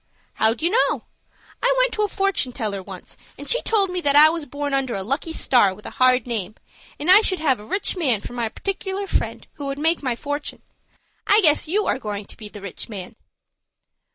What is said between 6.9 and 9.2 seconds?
and I should have a rich man for my particular